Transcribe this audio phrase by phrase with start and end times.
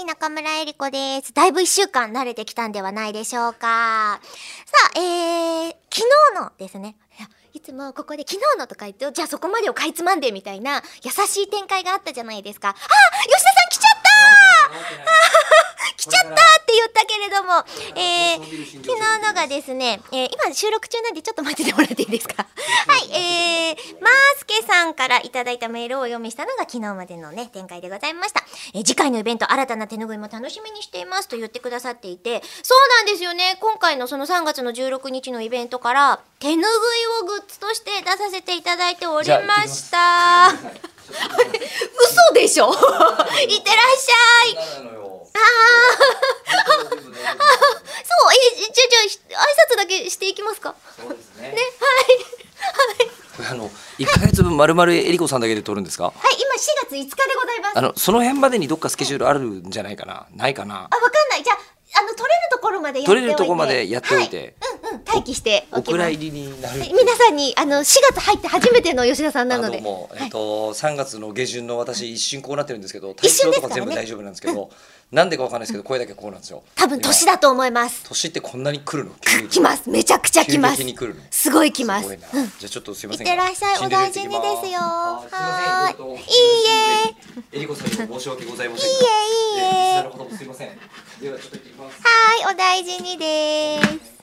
[0.00, 1.32] い、中村えり子です。
[1.32, 4.20] だいぶ一週間慣れてきたんではないでしょうか。
[4.64, 6.96] さあ、えー、昨日のですね。
[7.52, 12.68] いつもここで昨日のとか言って、じゃあそこまでをかいつまんでみたいな優しい展開があったじゃないですか。
[12.68, 16.42] あ吉田さん来ちゃった来ちゃったって
[16.74, 17.64] 言ったけれども、
[17.98, 22.46] えー、昨日のがですね、えー、今収録中なんでちょっと待っててもらっていいですか？
[24.62, 28.42] さんからいただいたメールをお読みしたのが昨日までのね、展開でございました。
[28.74, 33.56] えー次回のイベント、新たな手拭いも楽しみにしていますと言ってくださっていて、そうなんですよね。
[33.60, 36.56] 今回のその3月の16日のイベントから、手拭い
[37.22, 40.48] をグッズとして出させていただいておりました。
[41.08, 42.66] 嘘でしょ？
[43.48, 44.56] いってらっしゃい。
[45.38, 45.38] あ
[46.86, 49.42] そう、え、じゃ、じゃ、挨
[49.72, 51.50] 拶だけしていきますかそうですね。
[51.50, 51.60] ね、は
[53.04, 53.08] い。
[53.35, 56.04] これあの一ヶ月分まるまるえりこさんだけで撮るんですか？
[56.04, 57.78] はい、今4月5日でございます。
[57.78, 60.26] あのその辺までにどっかスケジュールあるんじゃないかな？
[60.34, 60.74] ないかな？
[60.74, 61.42] あ、わかんない。
[61.42, 61.58] じゃあ、
[62.00, 63.20] あの、取れるところまでやっておいて。
[63.20, 64.65] 取れるとこまでやっておいてはい
[65.04, 65.88] 待機しておきます。
[65.90, 66.80] お蔵入りになる。
[66.80, 69.78] 皆さんに、あの、4月入って初めての吉田さんなので。
[69.78, 74.70] あのもうえっと三月の下旬の私一瞬こうなってるんですけど、一体調とか全部大丈夫なんですけど、
[75.12, 76.62] なんでかわかんないですけど声だけこうなんですよ。
[76.74, 78.02] 多分年だと思います。
[78.04, 79.14] 年ってこんなに来るの？
[79.48, 79.88] 来ます。
[79.88, 81.20] めちゃくちゃ来ます急激に来るの？
[81.30, 82.08] すごい来ます。
[82.08, 82.18] じゃ
[82.64, 83.32] あちょっとすいまいっせんが。
[83.32, 83.86] てらっしゃい。
[83.86, 84.36] お大事にです
[84.72, 84.80] よ。
[84.80, 86.14] はーい。
[86.14, 86.18] いい
[87.06, 87.14] え。
[87.52, 88.94] えりこさんにも申し訳ございませんが。
[88.94, 89.04] いい
[89.56, 90.68] えいいええリスナーの方もすいません。
[91.20, 92.00] ではちょっと行ってきます。
[92.02, 94.15] はい、お大事にです。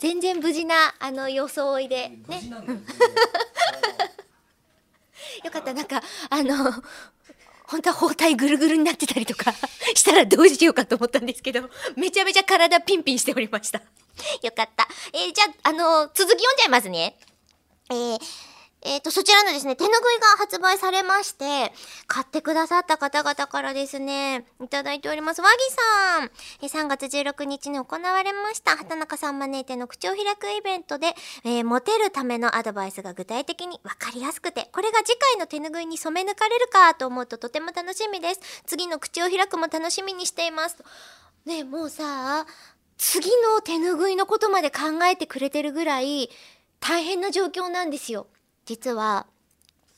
[0.00, 2.10] 全然無事な、あの、装いで。
[2.28, 2.42] ね。
[5.44, 6.72] よかった、なんか、あの、
[7.66, 9.52] 本当は包帯ぐるぐるになってたりとか
[9.94, 13.80] したらどうしようかと思ったんですけど、めちゃめちゃ体ピンピンしておりました。
[14.42, 14.88] よかった。
[15.12, 17.16] えーじゃあ、あの、続き読んじゃいますね。
[17.90, 18.49] えー
[18.82, 21.72] えーと、そちらのですね、手ぬぐいが発売されまして、
[22.06, 25.42] 買ってくださった方々からですね、いただいております。
[25.42, 26.30] 和木さん、
[26.62, 31.14] え3月16日に行われました、畑中さん招いての口を開くイベントで、
[31.44, 38.40] えーモテるためのアドバイスが具体的に分かりやすくて、これが次回の手ぬぐいに染め抜かれるかと思うととても楽しみです。
[38.64, 40.78] 次の口を開くも楽しみにしています。
[41.44, 42.46] ねえもうさ、
[42.96, 46.30] 次の手ぬぐいのことまで考えてくれてるぐらい
[46.80, 48.26] 大変な状況なんですよ。
[48.66, 49.26] 実は、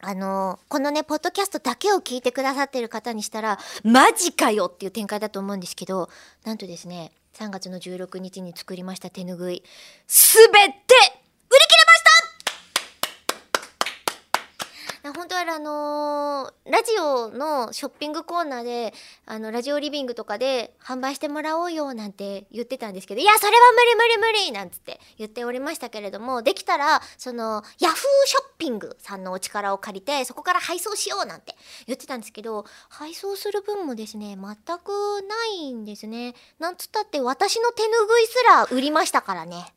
[0.00, 6.10] あのこのね、ポッドキャストだけを聞いてくださってる方にしたら、マジかよっていう展開だと思うんですけど、
[6.44, 9.62] なんとですね、3月の16日に作りました手ぬぐい、
[10.06, 10.84] すべて売り切れ
[11.86, 11.94] ま
[15.02, 18.94] した本当はあのーラジオのショッピングコーナーで
[19.26, 31.54] あのラジオリビングとかで販売してもらおうよなんて言ってたんですけどいやそれは無理無理無理なんつって言っておりましたけれどもできたらそのヤフーショッピングさんのお力を借りてそこから配送しようなんて
[31.86, 34.90] 言ってたんですけど配送する分もですね全く
[35.28, 36.34] ないんですね。
[36.58, 39.74] なんつったって私の手ぬぐいすら売りましたからね。